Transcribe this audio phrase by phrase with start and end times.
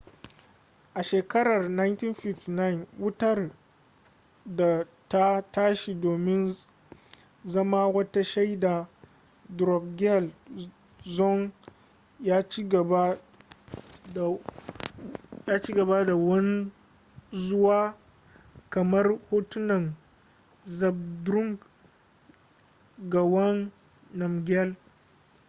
[0.99, 3.51] a shekarar 1951 wutar
[4.45, 6.55] da ta tashi domin
[7.45, 8.87] zama wata shaidar
[9.49, 10.31] drukgyal
[11.05, 11.51] dzong
[12.19, 13.17] ya ci gaba
[16.05, 17.97] da wanzuwa
[18.69, 19.95] kamar hotunan
[20.65, 21.59] zhabdrung
[23.07, 23.71] ngawang
[24.13, 24.75] namgyal